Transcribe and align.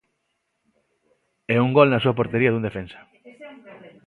E 1.53 1.55
un 1.65 1.71
gol 1.77 1.87
na 1.89 2.01
súa 2.03 2.17
portería 2.19 2.51
dun 2.51 2.67
defensa. 2.67 2.99